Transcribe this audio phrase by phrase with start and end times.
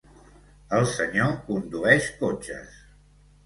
[0.77, 2.85] El senyor condueix cotxes.